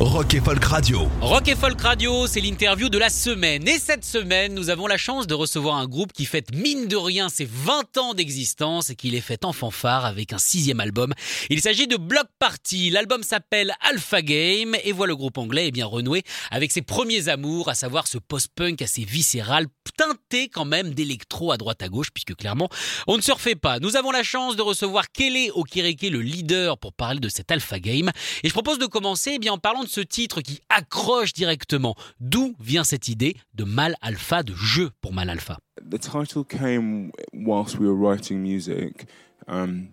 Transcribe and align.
Rock 0.00 0.34
et 0.34 0.40
Folk 0.40 0.64
Radio. 0.64 1.08
Rock 1.20 1.48
et 1.48 1.54
Folk 1.54 1.80
Radio, 1.80 2.26
c'est 2.26 2.40
l'interview 2.40 2.88
de 2.88 2.98
la 2.98 3.08
semaine. 3.08 3.68
Et 3.68 3.78
cette 3.78 4.04
semaine, 4.04 4.52
nous 4.52 4.68
avons 4.68 4.88
la 4.88 4.96
chance 4.96 5.28
de 5.28 5.34
recevoir 5.34 5.76
un 5.76 5.86
groupe 5.86 6.12
qui 6.12 6.24
fête 6.24 6.52
mine 6.54 6.88
de 6.88 6.96
rien 6.96 7.28
ses 7.28 7.44
20 7.44 7.98
ans 7.98 8.14
d'existence 8.14 8.90
et 8.90 8.96
qui 8.96 9.10
les 9.10 9.20
fête 9.20 9.44
en 9.44 9.52
fanfare 9.52 10.04
avec 10.04 10.32
un 10.32 10.38
sixième 10.38 10.80
album. 10.80 11.12
Il 11.50 11.60
s'agit 11.60 11.86
de 11.86 11.96
Block 11.96 12.26
Party. 12.40 12.90
L'album 12.90 13.22
s'appelle 13.22 13.74
Alpha 13.80 14.22
Game 14.22 14.74
et 14.82 14.90
voit 14.90 15.06
le 15.06 15.14
groupe 15.14 15.38
anglais 15.38 15.66
eh 15.68 15.70
bien 15.70 15.86
renouer 15.86 16.24
avec 16.50 16.72
ses 16.72 16.82
premiers 16.82 17.28
amours, 17.28 17.68
à 17.68 17.74
savoir 17.74 18.08
ce 18.08 18.18
post-punk 18.18 18.82
assez 18.82 19.04
viscéral, 19.04 19.66
teinté 19.96 20.48
quand 20.48 20.64
même 20.64 20.94
d'électro 20.94 21.52
à 21.52 21.58
droite 21.58 21.82
à 21.82 21.88
gauche, 21.88 22.10
puisque 22.12 22.34
clairement, 22.34 22.68
on 23.06 23.16
ne 23.16 23.22
se 23.22 23.30
refait 23.30 23.54
pas. 23.54 23.78
Nous 23.78 23.96
avons 23.96 24.10
la 24.10 24.24
chance 24.24 24.56
de 24.56 24.62
recevoir 24.62 25.12
Kelly 25.12 25.50
Okireke, 25.54 26.02
le 26.10 26.20
leader, 26.20 26.76
pour 26.78 26.92
parler 26.92 27.20
de 27.20 27.28
cet 27.28 27.52
Alpha 27.52 27.78
Game. 27.78 28.10
Et 28.42 28.48
je 28.48 28.52
propose 28.52 28.78
de 28.78 28.86
commencer 28.86 29.32
eh 29.34 29.38
bien, 29.38 29.52
en 29.52 29.58
parlant 29.58 29.81
de 29.84 29.88
ce 29.88 30.00
titre 30.00 30.40
qui 30.40 30.60
accroche 30.68 31.32
directement. 31.32 31.94
D'où 32.20 32.54
vient 32.60 32.84
cette 32.84 33.08
idée 33.08 33.36
de 33.54 33.64
Mal 33.64 33.96
Alpha, 34.00 34.42
de 34.42 34.54
jeu 34.54 34.90
pour 35.00 35.12
Mal 35.12 35.30
Alpha? 35.30 35.58
The 35.90 35.98
title 35.98 36.44
came 36.44 37.10
whilst 37.32 37.78
we 37.78 37.86
were 37.86 37.96
writing 37.96 38.40
music. 38.40 39.06
Um, 39.48 39.88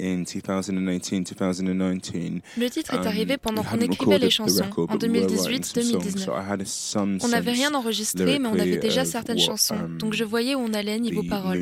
in 0.00 0.24
2018-2019. 0.24 2.40
Le 2.58 2.68
titre 2.68 2.94
est 2.94 2.98
Um, 2.98 3.06
arrivé 3.06 3.36
pendant 3.36 3.62
we 3.62 3.68
qu'on 3.70 3.80
écrivait 3.80 4.18
les 4.18 4.30
chansons 4.30 4.64
record, 4.64 4.90
en 4.90 4.96
but 4.96 5.02
we 5.04 5.20
were 5.20 5.26
writing 5.26 5.62
some 5.62 5.82
songs, 5.82 6.00
2018-2019. 6.00 6.18
so 6.18 6.32
I 6.32 6.42
had 6.50 6.60
a 6.60 6.64
some 6.64 7.18
On 7.22 7.28
n'avait 7.28 7.52
rien 7.52 7.74
enregistré, 7.74 8.38
mais 8.38 8.48
on 8.48 8.58
avait 8.58 8.78
déjà 8.78 9.04
certaines 9.04 9.38
chansons, 9.38 9.76
um, 9.76 9.98
donc 9.98 10.14
je 10.14 10.24
voyais 10.24 10.54
où 10.54 10.60
on 10.60 10.72
allait 10.74 10.98
niveau 10.98 11.22
the 11.22 11.28
paroles. 11.28 11.58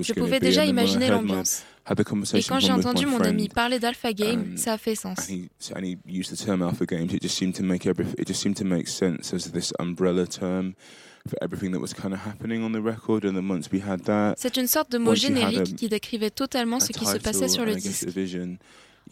Je 0.00 0.12
pouvais 0.12 0.40
déjà 0.40 0.64
imaginer 0.64 1.08
l'ambiance. 1.08 1.62
The 1.94 2.36
Et 2.36 2.42
quand 2.42 2.58
j'ai 2.58 2.72
entendu 2.72 3.06
mon 3.06 3.20
ami 3.20 3.48
parler 3.48 3.78
d'Alpha 3.78 4.12
Game, 4.12 4.40
um, 4.52 4.56
ça 4.56 4.72
a 4.72 4.78
fait 4.78 4.96
sens. 4.96 5.18
and 5.18 5.32
he 5.32 5.48
and 5.74 5.84
he 5.84 5.98
used 6.06 6.34
the 6.34 6.44
term 6.44 6.62
alpha 6.62 6.84
games. 6.84 7.12
It 7.12 7.22
just 7.22 7.36
seemed 7.36 7.54
to 7.56 7.62
make 7.62 7.86
every 7.86 8.06
it 8.18 8.26
just 8.26 8.40
seemed 8.42 8.56
to 8.56 8.64
make 8.64 8.88
sense 8.88 9.32
as 9.32 9.52
this 9.52 9.72
umbrella 9.78 10.26
term 10.26 10.74
for 11.28 11.36
everything 11.42 11.72
that 11.72 11.80
was 11.80 11.94
kind 11.94 12.12
of 12.12 12.20
happening 12.26 12.64
on 12.64 12.72
the 12.72 12.80
record. 12.82 13.24
And 13.24 13.34
then 13.34 13.48
once 13.48 13.70
we 13.70 13.80
had 13.80 14.04
that, 14.04 14.34
C'est 14.36 14.56
une 14.56 14.66
sorte 14.66 14.90
de 14.90 14.98
mot 14.98 15.14
générique 15.14 15.76
qui 15.76 15.88
décrivait 15.88 16.30
totalement 16.30 16.80
ce 16.80 16.92
qui 16.92 17.06
se 17.06 17.18
passait 17.18 17.48
sur 17.48 17.64
le 17.64 17.74
disque. 17.76 18.08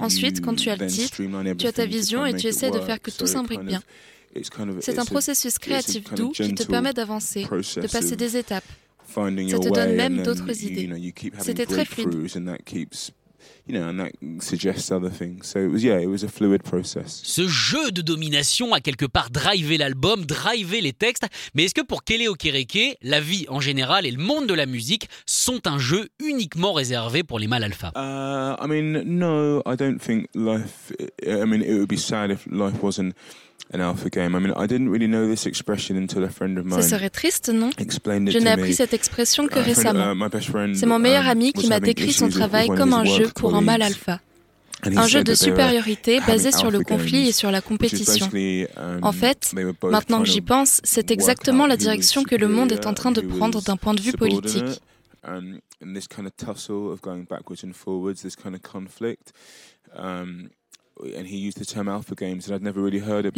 Ensuite, 0.01 0.41
quand 0.41 0.57
tu 0.57 0.71
as 0.71 0.77
le 0.77 0.87
titre, 0.87 1.17
tu 1.57 1.67
as 1.67 1.73
ta 1.73 1.87
vision 1.87 2.27
et 2.27 2.35
tu 2.35 2.49
essaies 2.49 2.71
de 2.71 2.81
faire 2.81 3.01
que 3.01 3.11
tout 3.11 3.27
s'imbrique 3.27 3.63
bien. 3.63 3.83
C'est 4.81 4.99
un 4.99 5.05
processus 5.05 5.59
créatif 5.59 6.13
doux 6.15 6.31
qui 6.31 6.55
te 6.55 6.65
permet 6.65 6.93
d'avancer, 6.93 7.45
de 7.45 7.87
passer 7.87 8.17
des 8.17 8.37
étapes. 8.37 8.65
Finding 9.07 9.49
Ça 9.49 9.57
your 9.57 9.65
te 9.65 9.69
donne 9.71 9.91
way, 9.91 9.97
même 9.97 10.23
d'autres 10.23 10.47
you- 10.63 10.69
idées. 10.71 10.83
you 10.83 10.89
know, 10.89 10.97
you 10.97 11.13
keep 11.13 11.35
having 11.35 11.45
C'était 11.45 11.67
très 11.67 11.85
fluide. 11.85 12.09
breakthroughs 12.09 12.37
and 12.39 12.47
that 12.47 12.59
keeps 12.65 13.11
you 13.69 13.75
know 13.79 13.83
and 13.87 13.99
that 13.99 14.11
suggests 14.41 14.91
other 14.91 15.11
things 15.11 15.43
so 15.43 15.59
it 15.59 15.71
was 15.71 15.81
yeah 15.83 16.01
it 16.01 16.07
was 16.09 16.25
a 16.25 16.29
fluid 16.29 16.63
process 16.63 17.21
Ce 17.25 17.47
jeu 17.47 17.91
de 17.93 18.01
domination 18.01 18.73
a 18.73 18.81
quelque 18.81 19.05
part 19.05 19.29
drivé 19.31 19.77
l'album, 19.77 20.25
drivé 20.25 20.81
les 20.81 20.93
textes, 20.95 21.25
mais 21.55 21.65
est-ce 21.65 21.75
que 21.75 21.83
pour 21.83 22.05
Kelly 22.05 22.27
Okereke, 22.29 22.97
la 23.03 23.21
vie 23.21 23.45
en 23.49 23.61
général 23.61 24.07
et 24.07 24.11
le 24.11 24.23
monde 24.23 24.47
de 24.47 24.55
la 24.55 24.65
musique 24.67 25.09
sont 25.27 25.67
un 25.67 25.79
jeu 25.79 26.09
uniquement 26.23 26.73
réservé 26.73 27.23
pour 27.23 27.39
les 27.39 27.47
mâles 27.47 27.65
alpha? 27.65 27.93
Uh, 27.95 28.57
I 28.65 28.67
mean, 28.67 29.03
no, 29.05 29.61
I 29.67 29.77
don't 29.77 29.99
think 29.99 30.27
life. 30.35 30.93
I 31.27 31.45
mean, 31.45 31.61
it 31.63 31.75
would 31.75 31.89
be 31.89 31.99
sad 31.99 32.31
if 32.31 32.47
life 32.51 32.83
wasn't 32.83 33.13
an 33.73 33.81
alpha 33.81 34.09
game. 34.09 34.35
I 34.37 34.41
mean, 34.41 34.53
I 34.57 34.67
didn't 34.67 34.89
really 34.91 35.09
know 35.09 35.27
this 35.29 35.47
expression 35.47 35.97
until 35.97 36.23
a 36.25 36.29
friend 36.29 36.59
of 36.59 36.65
Ça 36.69 36.77
mine 36.77 36.83
serait 36.89 37.11
triste, 37.11 37.51
non 37.53 37.71
explained 37.79 38.29
it 38.29 38.33
Je 38.35 38.39
to 38.39 38.45
n'ai 38.45 38.51
me. 38.51 38.61
appris 38.61 38.75
cette 38.75 38.95
expression 38.95 39.47
que 39.49 39.59
récemment. 39.59 40.13
uh, 40.13 40.75
C'est 40.75 40.87
mon 40.87 40.99
meilleur 40.99 41.25
um, 41.25 41.31
ami 41.31 41.53
qui 41.53 41.67
m'a 41.69 41.81
décrit 41.81 42.13
son 42.13 42.29
travail 42.29 42.69
comme 42.69 42.93
un 42.93 43.05
jeu 43.05 43.29
pour 43.35 43.55
un 43.55 43.61
mâle 43.61 43.83
alpha. 43.83 44.21
Un 44.85 45.07
jeu 45.07 45.25
de 45.25 45.35
supériorité 45.35 46.21
basé 46.27 46.53
sur 46.53 46.71
le 46.71 46.81
conflit 46.81 47.29
et 47.29 47.33
sur 47.33 47.51
la 47.51 47.63
compétition. 47.63 48.29
um, 48.77 48.99
En 49.03 49.13
fait, 49.13 49.55
Maintenant 49.91 50.21
que 50.21 50.29
j'y 50.29 50.43
pense, 50.43 50.81
c'est 50.85 51.11
exactement 51.11 51.67
la 51.67 51.77
direction 51.77 52.23
que 52.23 52.35
le 52.37 52.49
monde 52.49 52.73
est 52.73 52.87
en 52.87 52.95
train 52.95 53.13
de 53.13 53.21
prendre 53.21 53.63
d'un 53.63 53.77
point 53.77 53.95
de 53.95 54.01
vue 54.01 54.13
politique. 54.13 54.81
Les 61.03 61.51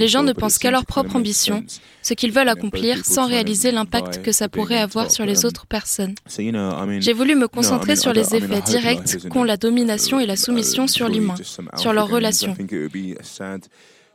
gens 0.08 0.22
ne 0.22 0.32
pensent 0.32 0.58
qu'à 0.58 0.70
leur 0.70 0.84
propre 0.84 1.16
ambition, 1.16 1.64
ce 2.02 2.14
qu'ils 2.14 2.32
veulent 2.32 2.50
accomplir 2.50 3.06
sans 3.06 3.26
réaliser 3.26 3.70
l'impact 3.70 4.22
que 4.22 4.30
ça 4.30 4.48
pourrait 4.48 4.78
avoir 4.78 5.10
sur 5.10 5.24
les 5.24 5.46
autres 5.46 5.66
personnes. 5.66 6.14
J'ai 6.28 7.14
voulu 7.14 7.34
me 7.34 7.48
concentrer 7.48 7.96
sur 7.96 8.12
les 8.12 8.34
effets 8.34 8.60
directs 8.60 9.28
qu'ont 9.28 9.44
la 9.44 9.56
domination 9.56 10.20
et 10.20 10.26
la 10.26 10.34
uh, 10.34 10.36
soumission 10.36 10.86
sur 10.86 11.08
l'humain, 11.08 11.34
sur 11.76 11.92
leurs 11.92 12.10
relations. 12.10 12.52
I 12.52 12.56
think 12.56 12.72
it 12.72 12.80
would 12.80 12.92
be 12.92 13.16
a 13.18 13.24
sad 13.24 13.66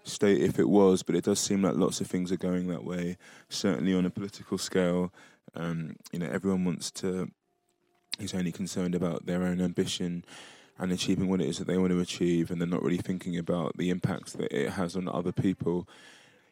state 0.03 0.39
if 0.39 0.59
it 0.59 0.67
was, 0.67 0.97
but 1.05 1.15
it 1.15 1.25
does 1.25 1.39
seem 1.39 1.63
like 1.63 1.75
lots 1.75 2.01
of 2.01 2.07
things 2.07 2.31
are 2.31 2.37
going 2.37 2.67
that 2.67 2.83
way. 2.83 3.17
Certainly 3.49 3.95
on 3.95 4.05
a 4.05 4.09
political 4.09 4.59
scale, 4.59 5.11
um, 5.55 5.95
you 6.11 6.19
know, 6.19 6.29
everyone 6.31 6.63
wants 6.63 6.91
to 7.01 7.27
is 8.19 8.35
only 8.35 8.51
concerned 8.51 8.93
about 8.93 9.25
their 9.25 9.43
own 9.43 9.61
ambition 9.61 10.23
and 10.81 10.91
achieving 10.91 11.29
what 11.29 11.41
it 11.41 11.47
is 11.47 11.57
that 11.59 11.67
they 11.67 11.77
want 11.77 11.91
to 11.91 11.99
achieve, 11.99 12.51
and 12.51 12.59
they're 12.59 12.67
not 12.67 12.83
really 12.83 13.01
thinking 13.01 13.37
about 13.37 13.77
the 13.77 13.89
impacts 13.89 14.33
that 14.33 14.51
it 14.51 14.71
has 14.71 14.95
on 14.95 15.07
other 15.07 15.31
people. 15.31 15.85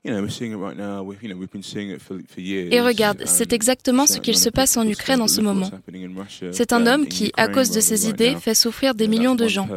You 0.03 0.13
know, 0.13 0.21
we're 0.21 0.29
seeing 0.29 0.53
it 0.53 0.55
right 0.55 0.77
now. 0.77 1.03
We've, 1.03 1.21
you 1.21 1.27
know, 1.27 1.35
we've 1.35 1.51
been 1.51 1.61
seeing 1.61 1.89
it 1.89 2.01
for, 2.01 2.17
for 2.29 2.39
years. 2.39 2.69
Et 2.71 2.79
regarde, 2.79 3.23
c'est 3.25 3.51
exactement 3.51 4.07
ce 4.07 4.19
qu'il 4.19 4.37
se 4.37 4.49
passe 4.49 4.77
en 4.77 4.87
Ukraine 4.87 5.19
en 5.19 5.27
ce 5.27 5.41
moment. 5.41 5.69
C'est 6.53 6.71
un 6.71 6.87
homme 6.87 7.05
qui, 7.05 7.33
à 7.35 7.49
cause 7.49 7.71
de 7.71 7.81
ses 7.81 8.07
idées, 8.07 8.37
fait 8.39 8.53
souffrir 8.53 8.95
des 8.95 9.09
millions 9.09 9.35
de 9.35 9.49
gens. 9.49 9.67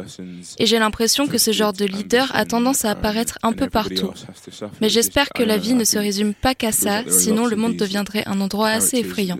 Et 0.59 0.65
j'ai 0.65 0.79
l'impression 0.79 1.27
que 1.27 1.37
ce 1.37 1.51
genre 1.51 1.73
de 1.73 1.83
leader 1.83 2.31
a 2.33 2.45
tendance 2.45 2.85
à 2.85 2.91
apparaître 2.91 3.37
un 3.43 3.51
peu 3.51 3.69
partout. 3.69 4.13
Mais 4.79 4.87
j'espère 4.87 5.27
que 5.29 5.43
la 5.43 5.57
vie 5.57 5.73
ne 5.73 5.83
se 5.83 5.97
résume 5.97 6.33
pas 6.33 6.55
qu'à 6.55 6.71
ça, 6.71 7.03
sinon 7.09 7.45
le 7.45 7.57
monde 7.57 7.75
deviendrait 7.75 8.23
un 8.25 8.39
endroit 8.39 8.69
assez 8.69 8.99
effrayant. 8.99 9.39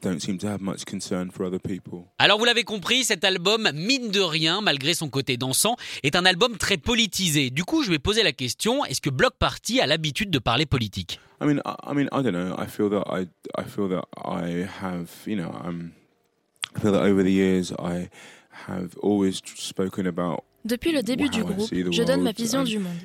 Don't 0.00 0.20
seem 0.20 0.38
to 0.38 0.48
have 0.48 0.60
much 0.60 0.84
concern 0.84 1.30
for 1.30 1.44
other 1.46 1.60
people. 1.60 2.04
Alors 2.18 2.38
vous 2.38 2.44
l'avez 2.44 2.64
compris, 2.64 3.04
cet 3.04 3.24
album, 3.24 3.70
mine 3.74 4.10
de 4.10 4.20
rien, 4.20 4.60
malgré 4.60 4.94
son 4.94 5.08
côté 5.08 5.36
dansant, 5.36 5.76
est 6.02 6.16
un 6.16 6.24
album 6.24 6.56
très 6.56 6.76
politisé. 6.76 7.50
Du 7.50 7.64
coup, 7.64 7.82
je 7.82 7.90
vais 7.90 7.98
poser 7.98 8.22
la 8.22 8.32
question, 8.32 8.84
est-ce 8.84 9.00
que 9.00 9.10
Block 9.10 9.34
Party 9.38 9.80
a 9.80 9.86
l'habitude 9.86 10.30
de 10.30 10.38
parler 10.38 10.66
politique? 10.66 11.20
I 11.40 11.46
mean, 11.46 11.60
I, 11.66 11.74
I 11.90 11.94
mean, 11.94 12.08
I 12.12 12.22
don't 12.22 12.32
know. 12.32 12.54
I 12.56 12.66
feel 12.66 12.88
that 12.90 13.04
I, 13.08 13.26
I 13.58 13.64
feel 13.64 13.88
that 13.88 14.04
I 14.16 14.66
have, 14.80 15.08
you 15.26 15.36
know, 15.36 15.50
I'm, 15.64 15.92
I 16.76 16.80
feel 16.80 16.92
that 16.92 17.02
over 17.02 17.22
the 17.22 17.32
years 17.32 17.72
I 17.72 18.08
have 18.68 18.96
always 19.02 19.42
spoken 19.56 20.06
about. 20.06 20.44
Depuis 20.64 20.92
le 20.92 21.02
début 21.02 21.28
du 21.28 21.42
groupe, 21.42 21.68
je 21.72 22.02
donne 22.02 22.22
ma 22.22 22.32
vision 22.32 22.62
du 22.62 22.78
monde. 22.78 22.96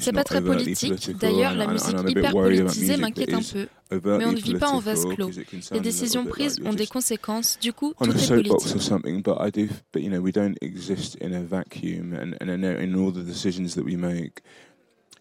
C'est 0.00 0.12
pas 0.12 0.24
très 0.24 0.42
politique, 0.42 1.16
d'ailleurs 1.18 1.54
la 1.54 1.66
musique 1.66 1.96
hyper 2.08 2.32
politisée 2.32 2.96
m'inquiète 2.96 3.34
un 3.34 3.40
peu. 3.40 3.66
Mais 3.90 4.26
on 4.26 4.32
ne 4.32 4.40
vit 4.40 4.54
pas 4.54 4.68
en 4.68 4.80
vase 4.80 5.04
clos. 5.06 5.30
Les 5.72 5.80
décisions 5.80 6.26
prises 6.26 6.60
ont 6.64 6.74
des 6.74 6.86
conséquences, 6.86 7.58
du 7.60 7.72
coup 7.72 7.94
tout 7.98 8.10
est 8.10 8.28
politique. 8.28 8.82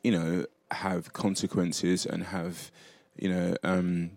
you 0.08 0.12
know, 0.12 0.46
have 0.72 1.12
consequences 1.12 2.06
and 2.06 2.24
have, 2.24 2.72
you 3.18 3.30
know, 3.30 3.56
um, 3.64 4.12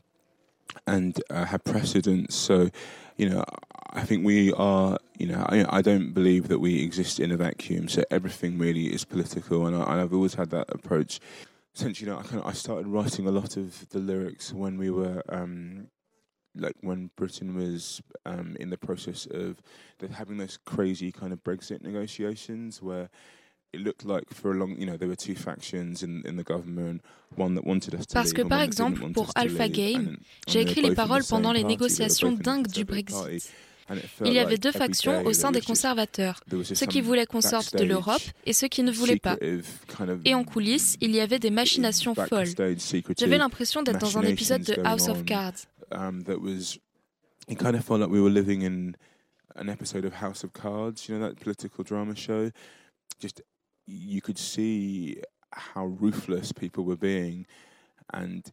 and 0.87 1.21
uh, 1.31 1.45
have 1.45 1.65
precedence. 1.65 2.35
So, 2.35 2.71
you 3.17 3.29
know, 3.29 3.45
I 3.93 4.03
think 4.03 4.25
we 4.25 4.53
are. 4.53 4.99
You 5.19 5.27
know, 5.27 5.45
I, 5.49 5.79
I 5.79 5.83
don't 5.83 6.13
believe 6.13 6.49
that 6.49 6.61
we 6.61 6.83
exist 6.83 7.21
in 7.21 7.31
a 7.31 7.37
vacuum. 7.37 7.89
So 7.89 8.05
everything 8.11 8.59
really 8.59 8.87
is 8.87 9.05
political, 9.05 9.67
and, 9.67 9.77
I, 9.77 9.83
and 9.93 10.01
I've 10.01 10.15
always 10.15 10.35
had 10.35 10.51
that 10.51 10.67
approach. 10.71 11.21
Since 11.75 12.01
you 12.01 12.07
know, 12.07 12.19
I 12.19 12.23
kind 12.23 12.41
of 12.41 12.47
I 12.47 12.53
started 12.53 12.87
writing 12.87 13.27
a 13.27 13.31
lot 13.31 13.57
of 13.57 13.89
the 13.91 13.99
lyrics 13.99 14.53
when 14.53 14.79
we 14.79 14.91
were. 14.91 15.23
Um, 15.29 15.89
like 16.57 16.75
when 16.81 17.11
Britain 17.15 17.55
was 17.55 18.03
um, 18.27 18.57
in 18.59 18.71
the 18.71 18.77
process 18.77 19.25
of 19.31 19.63
having 20.13 20.39
those 20.39 20.59
crazy 20.65 21.13
kind 21.13 21.33
of 21.33 21.45
Brexit 21.45 21.81
negotiations 21.81 22.83
where 22.83 23.09
it 23.73 23.81
looked 23.81 24.05
like 24.05 24.33
for 24.33 24.51
a 24.51 24.55
long, 24.55 24.77
you 24.77 24.87
know, 24.87 24.97
there 24.97 25.09
were 25.09 25.17
two 25.17 25.37
factions 25.37 26.03
in, 26.03 26.23
in 26.27 26.37
the 26.37 26.43
government, 26.43 27.03
one 27.37 27.55
that 27.55 27.65
wanted 27.65 27.95
us 27.95 28.07
to 28.07 28.15
Parce 28.15 28.33
que 28.33 28.43
par 28.43 28.59
one 28.59 28.71
that 28.71 28.77
didn't 28.77 28.93
exemple, 28.97 29.13
pour 29.13 29.31
Alpha 29.37 29.69
Game, 29.69 30.19
J'ai 30.49 30.63
écrit 30.63 30.83
les 30.83 30.91
both 30.91 30.91
in 30.91 30.91
the 30.91 30.97
paroles 30.97 31.29
pendant 31.29 31.53
les 31.53 31.63
party, 31.63 31.77
they 31.77 31.85
were 31.85 31.89
négociations 31.89 32.21
both 32.21 32.33
in 32.33 32.37
the 32.37 32.43
dingues 32.43 32.73
du. 32.73 32.85
Brexit. 32.85 33.51
Il 34.25 34.33
y 34.33 34.39
avait 34.39 34.59
deux 34.59 34.73
factions 34.73 35.25
au 35.25 35.33
sein 35.33 35.53
des 35.53 35.61
conservateurs, 35.61 36.41
ceux 36.75 36.87
qui 36.87 37.01
voulaient 37.01 37.27
qu'on 37.27 37.41
sorte 37.41 37.77
de 37.77 37.85
l'Europe 37.85 38.23
et 38.47 38.53
ceux 38.53 38.69
qui 38.69 38.83
ne 38.83 38.93
voulaient 38.93 39.19
pas. 39.19 39.37
Et 40.25 40.35
en 40.35 40.45
coulisses, 40.45 40.97
il 41.01 41.11
y 41.13 41.21
avait 41.21 41.39
des 41.39 41.51
machinations 41.51 42.15
folles. 42.15 42.49
J'avais 43.19 43.39
l'impression 43.39 43.83
d'être 43.83 43.99
dans 43.99 44.19
un 44.19 44.23
épisode 44.23 44.63
de 44.63 44.81
House 44.85 45.09
of 45.09 45.25
Cards. 45.25 45.67
It 47.49 47.59
kind 47.59 47.75
of 47.75 47.85
felt 47.85 47.99
like 48.01 48.11
we 48.11 48.21
were 48.21 48.31
living 48.31 48.63
in 48.63 48.95
an 49.57 49.69
episode 49.69 50.05
of 50.05 50.13
House 50.23 50.45
of 50.45 50.53
Cards, 50.53 51.09
you 51.09 51.19
know, 51.19 51.29
that 51.29 51.41
political 51.41 51.83
drama 51.83 52.15
show? 52.15 52.51
Just 53.19 53.43
you 53.89 54.21
could 54.21 54.39
see 54.39 55.21
how 55.51 55.87
ruthless 55.87 56.53
people 56.53 56.85
were 56.85 56.97
being, 56.97 57.47
and 58.13 58.53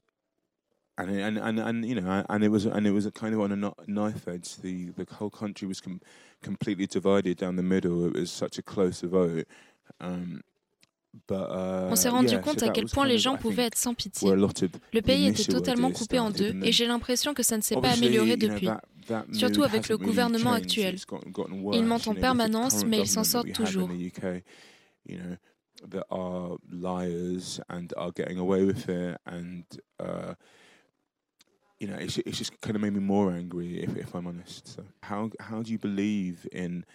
and 0.98 1.10
and 1.12 1.38
and, 1.38 1.60
and 1.60 1.86
you 1.86 1.96
know, 1.96 2.24
and 2.30 2.44
it 2.44 2.50
was 2.50 2.66
and 2.66 2.86
it 2.86 2.92
was 2.92 3.10
kind 3.12 3.34
of 3.34 3.40
on 3.42 3.52
a 3.52 3.74
knife 3.88 4.28
edge. 4.28 4.58
The 4.62 4.92
the 4.98 5.06
whole 5.20 5.30
country 5.30 5.68
was 5.68 5.80
com- 5.82 6.00
completely 6.42 6.88
divided 6.88 7.38
down 7.38 7.56
the 7.56 7.64
middle. 7.64 8.08
It 8.08 8.16
was 8.20 8.32
such 8.32 8.58
a 8.58 8.62
close 8.62 9.04
vote. 9.04 9.46
Um, 10.00 10.42
On 11.30 11.96
s'est 11.96 12.10
rendu 12.10 12.40
compte 12.42 12.62
à 12.62 12.70
quel 12.70 12.86
point 12.86 13.06
les 13.08 13.18
gens 13.18 13.38
pouvaient 13.38 13.66
être 13.66 13.78
sans 13.78 13.96
pitié. 13.96 14.30
Le 14.36 15.02
pays 15.02 15.26
était 15.28 15.44
totalement 15.46 15.90
coupé 15.92 16.20
en 16.20 16.30
deux 16.30 16.54
et 16.64 16.72
j'ai 16.72 16.86
l'impression 16.86 17.34
que 17.34 17.42
ça 17.44 17.58
ne 17.58 17.62
s'est 17.64 17.76
pas 17.76 17.90
amélioré 17.94 18.38
depuis, 18.38 18.68
surtout 19.34 19.64
avec 19.64 19.90
le 19.90 19.98
gouvernement 19.98 20.52
actuel. 20.54 20.96
Ils 21.74 21.84
mentent 21.86 22.08
en 22.08 22.14
permanence, 22.14 22.86
mais 22.86 23.00
ils 23.00 23.08
s'en 23.08 23.24
sortent 23.24 23.52
toujours. 23.54 23.90
You 31.80 31.88
know 31.88 31.96
it's, 31.96 32.18
it's 32.18 32.38
just 32.38 32.60
kind 32.62 32.76
of 32.76 32.82
made 32.82 32.94
me 32.94 33.00
more 33.00 33.32
angry 33.32 33.84
if, 33.84 33.96
if 33.98 34.16
I'm 34.16 34.28
honest 34.28 34.68
so. 34.76 34.84
How 35.04 35.30
how 35.40 35.62
do 35.64 35.72
you 35.72 35.80
believe 35.80 36.48
in 36.52 36.86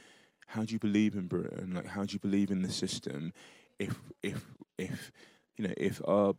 how 0.49 0.65
do 0.65 0.73
you 0.73 0.79
believe 0.79 1.15
in 1.15 1.27
Britain? 1.29 1.73
Like 1.75 1.87
how 1.87 2.05
do 2.05 2.13
you 2.13 2.19
believe 2.19 2.51
in 2.51 2.63
the 2.63 2.71
system 2.71 3.33
if 3.79 3.95
if 4.23 4.45
if 4.79 5.13
you 5.57 5.67
know 5.67 5.75
if 5.77 6.01
our 6.07 6.35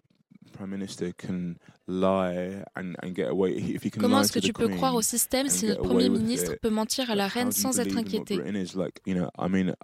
prime 0.51 0.69
minister 0.69 1.11
can 1.13 1.57
lie 1.87 2.63
and, 2.75 2.95
and 3.01 3.15
get 3.15 3.29
away 3.29 3.51
if 3.51 3.83
he 3.83 3.89
can 3.89 4.01
Comment 4.01 4.21
est-ce 4.21 4.33
que 4.33 4.39
tu 4.39 4.53
peux 4.53 4.67
croire 4.67 4.95
au 4.95 5.01
système 5.01 5.47
si 5.49 5.65
notre 5.67 5.81
premier 5.81 6.09
ministre 6.09 6.55
peut 6.61 6.69
mentir 6.69 7.09
à 7.09 7.15
la 7.15 7.27
reine 7.27 7.51
sans 7.51 7.79
être 7.79 7.97
inquiété? 7.97 8.37
Like, 8.75 9.01
you 9.05 9.15
know, 9.15 9.29
I 9.37 9.47
mean, 9.47 9.75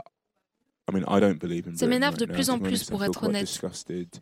Ça 1.76 1.88
m'énerve 1.88 2.18
de 2.18 2.26
plus 2.26 2.50
en 2.50 2.60
plus, 2.60 2.84
pour 2.86 3.04
être 3.04 3.24
honnête. 3.24 3.62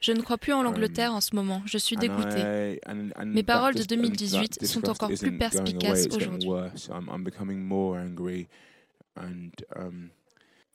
Je 0.01 0.11
ne 0.11 0.21
crois 0.21 0.37
plus 0.37 0.53
en 0.53 0.63
l'Angleterre 0.63 1.13
en 1.13 1.21
ce 1.21 1.35
moment. 1.35 1.61
Je 1.65 1.77
suis 1.77 1.97
dégoûté. 1.97 2.79
Mes 3.25 3.43
paroles 3.43 3.75
de 3.75 3.83
2018 3.83 4.65
sont 4.65 4.89
encore 4.89 5.09
plus 5.09 5.37
perspicaces 5.37 6.07
aujourd'hui. 6.11 6.49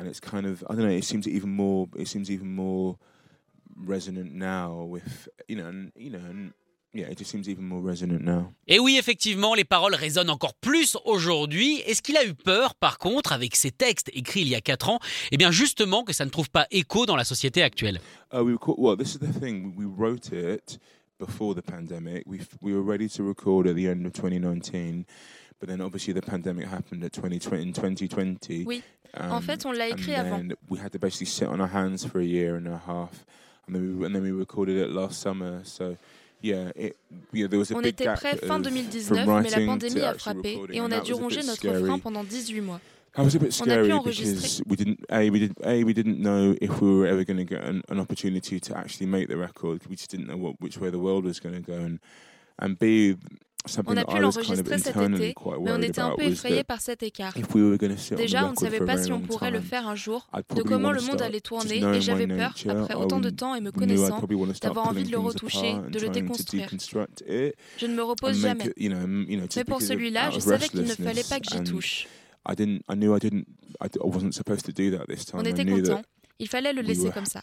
and 0.02 0.08
it's 0.08 0.20
kind 0.20 0.46
of 0.46 0.64
I 0.68 0.74
don't 0.74 0.84
know. 0.84 0.90
It 0.90 1.04
seems 1.04 1.28
even 1.28 1.50
more. 1.50 1.88
It 1.96 2.08
seems 2.08 2.30
even 2.30 2.54
more 2.54 2.98
resonant 3.76 4.32
now 4.34 4.82
with 4.82 5.28
you 5.48 5.56
know, 5.56 5.66
and, 5.66 5.92
you 5.96 6.10
know, 6.10 6.18
and 6.18 6.52
Yeah, 6.94 7.10
it 7.10 7.16
just 7.16 7.30
seems 7.30 7.48
even 7.48 7.64
more 7.64 7.80
resonant 7.80 8.22
now. 8.22 8.52
Et 8.66 8.78
oui, 8.78 8.98
effectivement, 8.98 9.54
les 9.54 9.64
paroles 9.64 9.94
résonnent 9.94 10.28
encore 10.28 10.52
plus 10.52 10.98
aujourd'hui. 11.06 11.78
Est-ce 11.86 12.02
qu'il 12.02 12.18
a 12.18 12.24
eu 12.26 12.34
peur, 12.34 12.74
par 12.74 12.98
contre, 12.98 13.32
avec 13.32 13.56
ces 13.56 13.70
textes 13.70 14.10
écrits 14.12 14.42
il 14.42 14.48
y 14.48 14.54
a 14.54 14.60
4 14.60 14.90
ans, 14.90 14.98
eh 15.30 15.38
bien 15.38 15.50
justement 15.50 16.04
que 16.04 16.12
ça 16.12 16.26
ne 16.26 16.30
trouve 16.30 16.50
pas 16.50 16.66
écho 16.70 17.06
dans 17.06 17.16
la 17.16 17.24
société 17.24 17.62
actuelle 17.62 17.98
uh, 18.34 18.42
we 18.42 18.56
Well, 18.76 18.98
this 18.98 19.14
is 19.14 19.20
the 19.20 19.32
thing. 19.32 19.74
We 19.74 19.86
wrote 19.86 20.32
it 20.32 20.78
before 21.18 21.54
the 21.54 21.62
pandemic. 21.62 22.24
We 22.26 22.40
we 22.60 22.74
were 22.74 22.84
ready 22.84 23.08
to 23.08 23.22
record 23.24 23.66
at 23.66 23.74
the 23.74 23.88
end 23.88 24.04
of 24.04 24.12
2019, 24.12 25.06
but 25.60 25.68
then 25.68 25.80
obviously 25.80 26.12
the 26.12 26.20
pandemic 26.20 26.66
happened 26.66 27.02
at 27.04 27.12
2020 27.12 27.62
in 27.62 27.72
2020. 27.72 28.64
Oui. 28.66 28.82
Um, 29.14 29.32
en 29.32 29.40
fait, 29.40 29.64
on 29.64 29.72
l'a 29.72 29.88
écrit 29.88 30.14
avant. 30.14 30.42
We 30.68 30.78
had 30.78 30.92
to 30.92 30.98
basically 30.98 31.26
sit 31.26 31.48
on 31.48 31.58
our 31.58 31.72
hands 31.72 32.04
for 32.04 32.20
a 32.20 32.26
year 32.26 32.56
and 32.56 32.66
a 32.66 32.78
half, 32.86 33.24
and 33.66 33.74
then 33.74 33.98
we, 33.98 34.04
and 34.04 34.14
then 34.14 34.22
we 34.22 34.30
recorded 34.30 34.76
it 34.76 34.90
last 34.90 35.22
summer. 35.22 35.62
So. 35.64 35.96
Yeah, 36.42 36.72
it, 36.74 36.96
yeah, 37.32 37.46
there 37.46 37.58
was 37.58 37.70
a 37.70 37.76
on 37.76 37.82
était 37.82 38.04
prêt 38.04 38.36
fin 38.36 38.60
2019, 38.60 39.42
mais 39.42 39.50
la 39.50 39.64
pandémie 39.64 40.02
a 40.02 40.14
frappé 40.14 40.58
et 40.72 40.80
on 40.80 40.90
a 40.90 41.00
dû 41.00 41.12
ronger 41.12 41.42
notre 41.44 41.72
frein 41.72 41.98
pendant 41.98 42.24
18 42.24 42.60
mois. 42.60 42.80
That 43.14 43.24
was 43.24 43.36
a 43.36 43.38
bit 43.38 43.52
scary 43.52 43.88
because 43.88 44.62
we 44.66 44.74
didn't 44.74 45.04
a 45.10 45.28
we 45.28 45.38
didn't 45.38 45.58
a 45.64 45.84
we 45.84 45.92
didn't 45.92 46.18
know 46.18 46.56
if 46.60 46.80
we 46.80 46.96
were 46.96 47.06
ever 47.06 47.24
going 47.24 47.36
to 47.36 47.44
get 47.44 47.62
an, 47.62 47.82
an, 47.90 48.00
opportunity 48.00 48.58
to 48.58 48.76
actually 48.76 49.06
make 49.06 49.28
the 49.28 49.36
record. 49.36 49.82
We 49.86 49.96
just 49.96 50.10
didn't 50.10 50.28
know 50.28 50.38
what, 50.38 50.58
which 50.60 50.78
way 50.78 50.88
the 50.88 50.98
world 50.98 51.24
was 51.24 51.38
going 51.38 51.54
to 51.54 51.60
go, 51.60 51.74
and 51.74 52.00
and 52.58 52.78
b 52.78 53.18
On 53.86 53.96
a 53.96 54.04
pu 54.04 54.18
l'enregistrer 54.18 54.78
cet 54.78 54.96
été, 54.96 55.34
mais 55.60 55.72
on 55.72 55.82
était 55.82 56.00
un 56.00 56.14
peu 56.16 56.24
effrayé 56.24 56.64
par 56.64 56.80
cet 56.80 57.02
écart. 57.02 57.32
Déjà, 58.16 58.46
on 58.46 58.50
ne 58.50 58.56
savait 58.56 58.80
pas 58.80 58.98
si 58.98 59.12
on 59.12 59.20
pourrait 59.20 59.50
le 59.50 59.60
faire 59.60 59.86
un 59.86 59.94
jour, 59.94 60.28
de 60.56 60.62
comment 60.62 60.90
le 60.92 61.00
monde 61.00 61.22
allait 61.22 61.40
tourner, 61.40 61.82
et 61.82 62.00
j'avais 62.00 62.26
peur, 62.26 62.54
après 62.68 62.94
autant 62.94 63.20
de 63.20 63.30
temps 63.30 63.54
et 63.54 63.60
me 63.60 63.70
connaissant, 63.70 64.20
d'avoir 64.62 64.88
envie 64.88 65.04
de 65.04 65.12
le 65.12 65.18
retoucher, 65.18 65.76
de 65.90 65.98
le 66.00 66.08
déconstruire. 66.08 66.68
Je 67.28 67.86
ne 67.86 67.94
me 67.94 68.02
repose 68.02 68.40
jamais. 68.40 68.72
Mais 68.76 69.64
pour 69.64 69.80
celui-là, 69.80 70.30
je 70.30 70.40
savais 70.40 70.68
qu'il 70.68 70.82
ne 70.82 70.94
fallait 70.94 71.24
pas 71.28 71.38
que 71.40 71.46
j'y 71.52 71.62
touche. 71.62 72.08
On 75.34 75.42
était 75.44 75.64
content. 75.64 76.02
Il 76.42 76.48
fallait 76.48 76.72
le 76.72 76.82
laisser 76.82 77.10
comme 77.10 77.24
ça. 77.24 77.40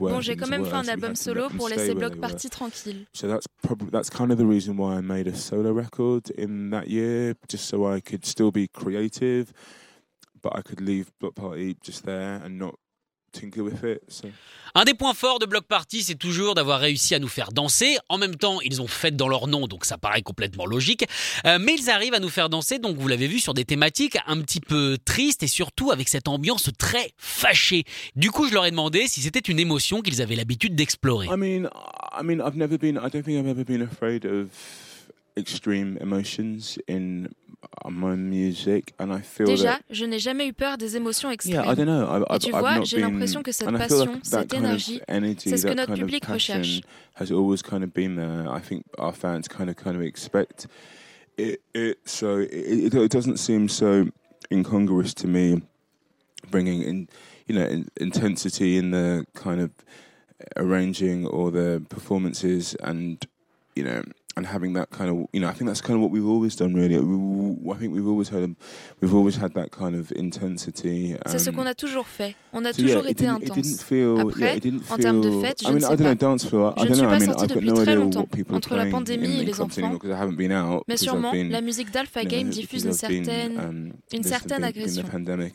Bon, 0.00 0.20
j'ai 0.20 0.34
quand 0.34 0.48
même 0.48 0.64
fait 0.64 0.74
un 0.74 0.88
album 0.88 1.14
solo 1.14 1.48
pour 1.48 1.68
laisser 1.68 1.94
Block 1.94 2.16
Party 2.16 2.50
tranquille. 2.50 3.06
So 3.12 3.28
that's 3.28 3.46
probably 3.62 3.88
that's 3.92 4.10
kind 4.10 4.32
of 4.32 4.36
the 4.36 4.44
reason 4.44 4.76
why 4.76 4.98
I 4.98 5.00
made 5.00 5.28
a 5.28 5.36
solo 5.36 5.72
record 5.72 6.28
in 6.36 6.70
that 6.70 6.88
year, 6.88 7.34
just 7.48 7.68
so 7.68 7.86
I 7.86 8.00
could 8.00 8.26
still 8.26 8.50
be 8.50 8.66
creative, 8.66 9.52
but 10.42 10.56
I 10.56 10.62
could 10.62 10.80
leave 10.80 11.12
Block 11.20 11.36
Party 11.36 11.76
just 11.80 12.04
there 12.04 12.42
and 12.44 12.58
not 12.58 12.74
Un 14.74 14.84
des 14.84 14.94
points 14.94 15.14
forts 15.14 15.38
de 15.38 15.46
Block 15.46 15.64
Party, 15.64 16.02
c'est 16.02 16.14
toujours 16.14 16.54
d'avoir 16.54 16.80
réussi 16.80 17.14
à 17.14 17.18
nous 17.18 17.28
faire 17.28 17.52
danser. 17.52 17.96
En 18.08 18.18
même 18.18 18.36
temps, 18.36 18.60
ils 18.60 18.80
ont 18.80 18.86
fait 18.86 19.14
dans 19.14 19.28
leur 19.28 19.46
nom, 19.46 19.66
donc 19.66 19.84
ça 19.84 19.98
paraît 19.98 20.22
complètement 20.22 20.66
logique. 20.66 21.04
Euh, 21.46 21.58
mais 21.60 21.74
ils 21.74 21.90
arrivent 21.90 22.14
à 22.14 22.20
nous 22.20 22.28
faire 22.28 22.48
danser, 22.48 22.78
donc 22.78 22.96
vous 22.96 23.08
l'avez 23.08 23.26
vu, 23.26 23.40
sur 23.40 23.54
des 23.54 23.64
thématiques 23.64 24.18
un 24.26 24.40
petit 24.40 24.60
peu 24.60 24.96
tristes 25.04 25.42
et 25.42 25.48
surtout 25.48 25.90
avec 25.90 26.08
cette 26.08 26.28
ambiance 26.28 26.70
très 26.78 27.12
fâchée. 27.18 27.84
Du 28.14 28.30
coup, 28.30 28.48
je 28.48 28.54
leur 28.54 28.66
ai 28.66 28.70
demandé 28.70 29.06
si 29.08 29.22
c'était 29.22 29.40
une 29.40 29.58
émotion 29.58 30.02
qu'ils 30.02 30.22
avaient 30.22 30.36
l'habitude 30.36 30.74
d'explorer. 30.74 31.26
I 31.26 31.36
mean, 31.36 31.68
I 32.12 32.22
mean, 32.24 32.40
I've 32.40 32.56
never 32.56 32.78
been. 32.78 32.96
I 32.96 33.10
don't 33.10 33.22
think 33.22 33.38
I've 33.38 33.48
ever 33.48 33.64
been 33.64 33.82
afraid 33.82 34.24
of 34.24 34.48
extreme 35.36 35.96
emotions 36.00 36.78
in 36.88 37.28
my 37.88 38.16
music 38.16 38.92
and 38.98 39.12
I 39.12 39.20
feel 39.20 39.46
Déjà, 39.46 39.80
je 39.90 40.04
n'ai 40.04 40.18
jamais 40.18 40.48
eu 40.48 40.52
peur 40.52 40.78
des 40.78 40.96
émotions 40.96 41.30
extrêmes. 41.30 41.64
Yeah, 41.64 41.72
I 41.72 41.74
don't 41.74 41.88
Et 42.34 42.38
tu 42.38 42.50
vois, 42.50 42.82
j'ai 42.82 43.00
l'impression 43.00 43.42
que 43.42 43.52
cette 43.52 43.70
passion, 43.70 44.20
cette 44.22 44.54
énergie, 44.54 45.00
c'est 45.38 45.56
ce 45.56 45.66
que 45.66 45.74
notre 45.74 45.94
public 45.94 46.24
recherche. 46.26 46.80
Has 47.16 47.30
always 47.30 47.62
kind 47.62 47.82
of 47.82 47.92
been 47.92 48.16
there. 48.16 48.46
I 48.48 48.60
think 48.60 48.84
our 48.98 49.12
fans 49.12 49.42
kind 49.48 49.68
of 49.68 49.76
kind 49.76 49.96
of 49.96 50.02
expect 50.02 50.68
it. 51.36 51.60
it 51.74 51.98
so 52.04 52.38
it, 52.38 52.94
it 52.94 53.12
doesn't 53.12 53.38
seem 53.38 53.68
so 53.68 54.06
incongruous 54.50 55.14
to 55.14 55.26
me 55.26 55.62
bringing 56.50 56.82
in, 56.82 57.08
you 57.46 57.54
know, 57.54 57.66
in, 57.66 57.88
intensity 58.00 58.76
in 58.76 58.90
the 58.90 59.26
kind 59.34 59.60
of 59.60 59.70
arranging 60.56 61.26
or 61.26 61.50
the 61.50 61.84
performances 61.88 62.74
and 62.82 63.26
you 63.76 63.84
know 63.84 64.02
and 64.36 64.46
having 64.46 64.74
that 64.74 64.90
kind 64.90 65.10
of 65.10 65.26
you 65.32 65.40
know 65.40 65.48
I 65.48 65.52
think 65.52 65.68
that's 65.68 65.80
kind 65.80 65.96
of 65.96 66.02
what 66.02 66.10
we've 66.10 66.26
always 66.26 66.56
done 66.56 66.74
really. 66.74 66.98
We, 66.98 67.72
I 67.72 67.76
think 67.78 67.92
we've 67.94 68.06
always 68.06 68.28
had 68.28 68.54
we've 69.00 69.14
always 69.14 69.36
had 69.36 69.54
that 69.54 69.70
kind 69.70 69.94
of 69.94 70.12
intensity 70.12 71.14
um, 71.14 71.20
c'est 71.26 71.38
ce 71.38 71.50
qu'on 71.50 71.66
a 71.66 71.74
toujours 71.74 72.06
fait. 72.06 72.34
On 72.52 72.64
a 72.64 72.72
so 72.72 72.82
toujours 72.82 73.04
yeah, 73.04 73.10
été 73.10 73.26
intense. 73.26 73.82
feel, 73.82 74.20
après 74.20 74.60
yeah, 74.62 74.72
en 74.90 74.96
termes 74.96 75.20
de 75.20 75.30
fête 75.40 75.62
je 75.62 75.68
I 75.68 75.70
mean, 75.70 75.76
ne 75.76 75.80
sais 75.80 75.92
I 75.92 75.96
don't 75.96 76.06
know, 76.06 76.14
dance 76.14 76.44
feel, 76.46 76.72
I, 76.76 76.84
je 76.84 76.88
ne 76.88 76.94
suis 76.94 77.06
pas 77.06 77.16
I 77.16 77.26
mean, 77.26 77.46
depuis 77.46 77.66
no 77.68 77.74
très 77.84 77.94
longtemps. 77.96 78.28
entre 78.52 78.76
la 78.76 78.86
pandémie 78.86 79.40
et 79.40 79.44
les 79.44 79.60
enfants. 79.60 79.98
mais 80.88 80.96
sûrement 80.96 81.32
been, 81.32 81.50
la 81.50 81.60
musique 81.60 81.90
d'Alpha 81.90 82.24
Game 82.24 82.44
know, 82.44 82.50
diffuse 82.50 82.84
une 82.84 82.92
certaine 82.92 83.24
been, 83.24 83.58
um, 83.58 83.92
une 84.12 84.22
certaine 84.22 84.64
agression. 84.64 85.04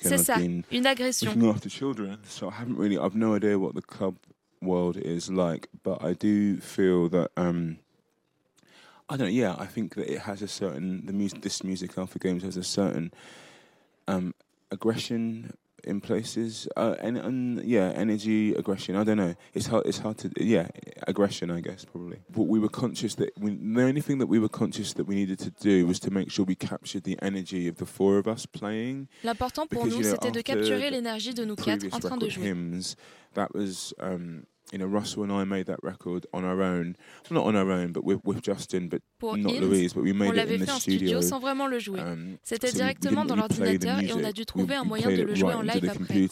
c'est 0.01 0.17
ça 0.17 0.35
une 0.39 0.85
agression. 0.85 1.31
children 1.67 2.17
so 2.27 2.47
I 2.47 2.61
haven't 2.61 2.77
really 2.77 2.97
I've 2.97 3.15
no 3.15 3.35
idea 3.35 3.57
what 3.57 3.73
the 3.73 3.81
club 3.81 4.15
world 4.61 4.97
is 4.97 5.29
like 5.29 5.67
but 5.83 6.03
I 6.03 6.13
do 6.13 6.57
feel 6.59 7.09
that 7.09 7.31
um, 7.37 7.77
I 9.09 9.17
don't 9.17 9.27
know. 9.27 9.33
Yeah, 9.33 9.55
I 9.57 9.65
think 9.65 9.95
that 9.95 10.11
it 10.11 10.19
has 10.21 10.41
a 10.41 10.47
certain 10.47 11.05
the 11.05 11.13
music. 11.13 11.41
This 11.41 11.63
music 11.63 11.97
Alpha 11.97 12.19
Games 12.19 12.43
has 12.43 12.57
a 12.57 12.63
certain 12.63 13.11
um, 14.07 14.33
aggression 14.71 15.53
in 15.83 16.01
places, 16.01 16.67
uh, 16.75 16.95
and, 16.99 17.17
and 17.17 17.63
yeah, 17.63 17.93
energy, 17.95 18.55
aggression. 18.55 18.95
I 18.95 19.03
don't 19.03 19.17
know. 19.17 19.35
It's 19.53 19.67
hard. 19.67 19.85
It's 19.85 19.99
hard 19.99 20.17
to 20.19 20.31
yeah, 20.37 20.67
aggression. 21.07 21.51
I 21.51 21.61
guess 21.61 21.85
probably. 21.85 22.17
But 22.31 22.43
we 22.43 22.59
were 22.59 22.69
conscious 22.69 23.15
that 23.15 23.31
we, 23.39 23.51
the 23.51 23.83
only 23.83 24.01
thing 24.01 24.17
that 24.17 24.27
we 24.27 24.39
were 24.39 24.49
conscious 24.49 24.93
that 24.93 25.05
we 25.05 25.15
needed 25.15 25.39
to 25.39 25.51
do 25.51 25.85
was 25.85 25.99
to 25.99 26.11
make 26.11 26.31
sure 26.31 26.43
we 26.43 26.55
captured 26.55 27.03
the 27.03 27.17
energy 27.21 27.67
of 27.67 27.77
the 27.77 27.85
four 27.85 28.17
of 28.17 28.27
us 28.27 28.45
playing. 28.47 29.07
L'important 29.23 29.69
pour 29.69 29.83
because, 29.83 29.93
nous, 29.93 30.03
you 30.03 30.11
know, 30.11 30.15
c'était 30.15 30.31
de 30.31 30.41
capturer 30.41 30.89
l'énergie 30.89 31.33
de 31.33 31.45
nous 31.45 31.55
quatre 31.55 31.85
en 31.93 31.99
train 31.99 32.17
de 32.17 32.29
jouer. 32.29 32.43
Hymns, 32.43 32.95
that 33.35 33.53
was. 33.53 33.93
Um, 33.99 34.47
you 34.71 34.77
know, 34.79 34.85
Russell 34.85 35.23
and 35.23 35.31
I 35.31 35.43
made 35.43 35.67
that 35.67 35.79
record 35.83 36.25
on 36.33 36.43
our 36.43 36.61
own. 36.61 36.95
Well, 37.29 37.43
not 37.43 37.47
on 37.47 37.55
our 37.55 37.71
own, 37.71 37.91
but 37.91 38.03
with, 38.03 38.19
with 38.23 38.41
Justin, 38.41 38.87
but 38.89 39.01
Pour 39.19 39.37
not 39.37 39.53
Ins, 39.53 39.61
Louise, 39.61 39.93
but 39.93 40.03
we 40.03 40.13
made 40.13 40.29
on 40.29 40.37
it 40.37 40.51
in 40.51 40.59
the 40.59 40.65
fait 40.65 40.79
studio. 40.79 41.21
sans 41.21 41.39
vraiment 41.39 41.67
le 41.67 41.79
jouer. 41.79 41.99
Um, 41.99 42.37
C'était 42.43 42.71
so 42.71 42.77
directement 42.77 43.25
dans 43.25 43.35
l'ordinateur 43.35 43.99
et 43.99 44.13
on 44.13 44.23
a 44.23 44.31
dû 44.31 44.45
trouver 44.45 44.75
un 44.75 44.83
moyen 44.83 45.09
de 45.09 45.21
le 45.21 45.35
jouer 45.35 45.53
en 45.53 45.61
live 45.61 45.89
après. 45.89 46.27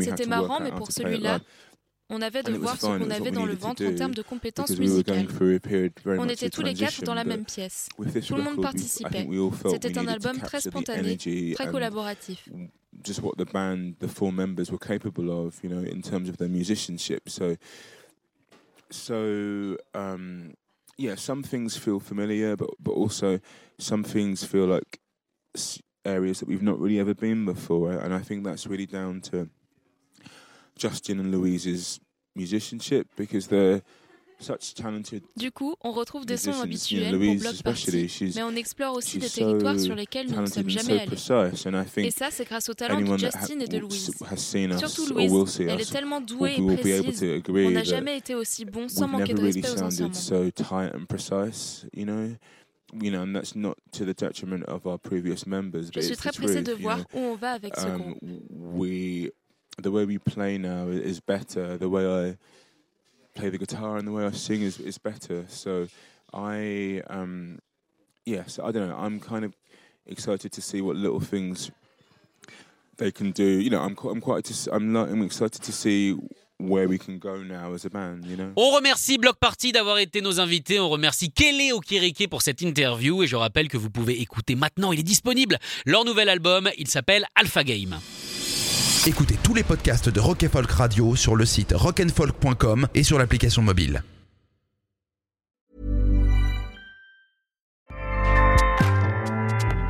C'était 0.00 0.26
marrant, 0.26 0.60
mais 0.60 0.72
pour 0.72 0.90
celui-là, 0.90 1.40
on 2.10 2.22
avait 2.22 2.42
de 2.42 2.52
voir 2.52 2.76
ce 2.76 2.86
qu'on 2.86 3.10
avait 3.10 3.30
dans 3.30 3.44
le 3.44 3.54
ventre 3.54 3.84
en 3.84 3.94
termes 3.94 4.14
de 4.14 4.22
compétences 4.22 4.78
musicales. 4.78 5.26
On 6.06 6.28
était 6.28 6.48
tous 6.48 6.62
les 6.62 6.74
quatre 6.74 7.02
dans 7.02 7.14
la 7.14 7.24
même 7.24 7.44
pièce. 7.44 7.88
Tout 8.26 8.36
le 8.36 8.42
monde 8.42 8.62
participait. 8.62 9.28
C'était 9.70 9.98
un 9.98 10.08
album 10.08 10.38
très 10.38 10.60
spontané, 10.60 11.16
très 11.54 11.70
collaboratif. 11.70 12.48
Just 13.02 13.22
what 13.22 13.36
the 13.38 13.46
band, 13.46 13.96
the 14.00 14.08
four 14.08 14.32
members 14.32 14.70
were 14.70 14.78
capable 14.78 15.46
of, 15.46 15.62
you 15.62 15.68
know, 15.68 15.82
in 15.82 16.02
terms 16.02 16.28
of 16.28 16.36
their 16.36 16.48
musicianship. 16.48 17.28
So, 17.28 17.56
so 18.90 19.76
um, 19.94 20.54
yeah, 20.96 21.14
some 21.14 21.42
things 21.42 21.76
feel 21.76 22.00
familiar, 22.00 22.56
but 22.56 22.70
but 22.80 22.92
also 22.92 23.40
some 23.78 24.02
things 24.02 24.44
feel 24.44 24.66
like 24.66 25.00
areas 26.04 26.40
that 26.40 26.48
we've 26.48 26.62
not 26.62 26.78
really 26.78 26.98
ever 26.98 27.14
been 27.14 27.44
before, 27.44 27.92
and 27.92 28.12
I 28.12 28.20
think 28.20 28.44
that's 28.44 28.66
really 28.66 28.86
down 28.86 29.20
to 29.22 29.48
Justin 30.76 31.20
and 31.20 31.30
Louise's 31.30 32.00
musicianship 32.34 33.08
because 33.16 33.48
they're 33.48 33.82
du 35.36 35.50
coup, 35.50 35.74
on 35.82 35.92
retrouve 35.92 36.24
des 36.26 36.36
sons 36.36 36.60
habituels 36.60 37.18
pour 37.18 37.34
Block 37.36 37.62
Party, 37.62 38.32
mais 38.34 38.42
on 38.42 38.54
explore 38.54 38.94
aussi 38.96 39.18
des 39.18 39.28
territoires 39.28 39.78
sur 39.78 39.94
lesquels 39.94 40.30
nous 40.30 40.40
ne 40.40 40.46
sommes 40.46 40.70
jamais 40.70 41.00
allés. 41.00 42.06
Et 42.06 42.10
ça, 42.10 42.30
c'est 42.30 42.44
grâce 42.44 42.68
au 42.68 42.74
talent 42.74 43.00
de 43.00 43.18
Justin 43.18 43.60
et 43.60 43.66
de 43.66 43.78
Louise. 43.78 44.10
Surtout 44.78 45.06
Louise, 45.12 45.60
elle 45.60 45.80
est 45.80 45.90
tellement 45.90 46.20
douée 46.20 46.56
et 46.58 46.76
précise. 46.76 47.24
On 47.48 47.70
n'a 47.70 47.84
jamais 47.84 48.18
été 48.18 48.34
aussi 48.34 48.64
bon 48.64 48.88
sans 48.88 49.08
manquer 49.08 49.34
de 49.34 49.40
respect 49.40 49.70
aux 49.70 49.82
anciens 49.82 50.10
you 52.94 53.10
know, 53.10 53.22
and 53.22 53.34
that's 53.34 53.54
not 53.54 53.76
to 53.92 54.04
the 54.04 54.14
detriment 54.14 54.64
of 54.64 54.86
our 54.86 54.98
previous 54.98 55.46
members. 55.46 55.90
Je 55.94 56.00
suis 56.00 56.16
très 56.16 56.32
pressé 56.32 56.62
de 56.62 56.72
voir 56.72 57.00
où 57.12 57.18
on 57.18 57.36
va 57.36 57.52
avec 57.52 57.76
ce 57.76 57.86
groupe. 57.86 58.18
We 58.50 59.30
the 59.82 59.90
way 59.90 60.04
we 60.04 60.18
play. 63.38 63.50
The 63.50 63.58
guitar 63.58 63.96
and 63.96 64.06
the 64.06 64.12
way 64.12 64.24
I 64.24 64.32
sing 64.32 64.62
is 64.62 64.78
is 64.80 64.98
better. 64.98 65.44
So 65.48 65.88
I 66.32 67.02
um 67.08 67.58
yes, 68.24 68.58
I 68.58 68.70
don't 68.72 68.88
know. 68.88 68.96
I'm 68.96 69.20
kind 69.20 69.44
of 69.44 69.52
excited 70.06 70.52
to 70.52 70.60
see 70.60 70.80
what 70.80 70.96
little 70.96 71.20
things 71.20 71.70
they 72.98 73.10
can 73.10 73.30
do. 73.32 73.44
You 73.44 73.70
know, 73.70 73.80
I'm 73.80 73.96
I'm 74.04 74.20
quite 74.20 74.50
I'm 74.72 74.96
I'm 74.96 75.22
excited 75.22 75.62
to 75.62 75.72
see 75.72 76.16
where 76.60 76.88
we 76.88 76.98
can 76.98 77.18
go 77.18 77.42
now 77.42 77.72
as 77.72 77.84
a 77.84 77.90
band, 77.90 78.26
you 78.26 78.36
know? 78.36 78.52
On 78.56 78.74
remercie 78.74 79.16
Block 79.16 79.38
Party 79.38 79.70
d'avoir 79.70 79.98
été 79.98 80.20
nos 80.20 80.40
invités. 80.40 80.80
On 80.80 80.88
remercie 80.88 81.30
Kelly 81.30 81.70
Okirike 81.72 82.28
pour 82.28 82.42
cette 82.42 82.62
interview 82.62 83.22
et 83.22 83.28
je 83.28 83.36
rappelle 83.36 83.68
que 83.68 83.76
vous 83.76 83.90
pouvez 83.90 84.20
écouter 84.20 84.56
maintenant, 84.56 84.92
il 84.92 84.98
est 84.98 85.04
disponible, 85.04 85.58
leur 85.86 86.04
nouvel 86.04 86.28
album. 86.28 86.68
Il 86.76 86.88
s'appelle 86.88 87.26
Alpha 87.36 87.62
Game. 87.62 88.00
Écoutez 89.06 89.38
tous 89.42 89.54
les 89.54 89.62
podcasts 89.62 90.08
de 90.08 90.20
Rock 90.20 90.44
& 90.48 90.52
Folk 90.52 90.70
Radio 90.70 91.14
sur 91.14 91.36
le 91.36 91.46
site 91.46 91.72
rockandfolk.com 91.74 92.88
et 92.94 93.02
sur 93.02 93.18
l'application 93.18 93.62
mobile. 93.62 94.02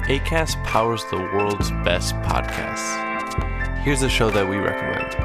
ACAST 0.08 0.56
powers 0.64 1.04
the 1.10 1.18
world's 1.34 1.70
best 1.84 2.14
podcasts. 2.22 2.96
Here's 3.84 4.02
a 4.02 4.08
show 4.08 4.30
that 4.30 4.48
we 4.48 4.56
recommend. 4.56 5.16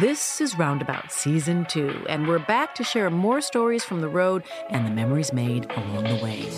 This 0.00 0.40
is 0.40 0.56
Roundabout 0.58 1.10
Season 1.10 1.66
2, 1.68 2.06
and 2.08 2.26
we're 2.26 2.44
back 2.46 2.74
to 2.76 2.84
share 2.84 3.10
more 3.10 3.40
stories 3.40 3.84
from 3.84 4.00
the 4.00 4.08
road 4.08 4.42
and 4.70 4.86
the 4.86 4.90
memories 4.90 5.32
made 5.32 5.66
along 5.76 6.04
the 6.04 6.22
way. 6.22 6.48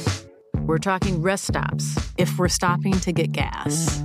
We're 0.67 0.79
talking 0.79 1.23
rest 1.23 1.47
stops, 1.47 1.99
if 2.19 2.39
we're 2.39 2.49
stopping 2.49 2.99
to 3.01 3.13
get 3.13 3.33
gas 3.33 4.05